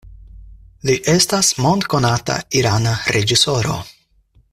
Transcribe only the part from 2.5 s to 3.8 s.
irana reĝisoro.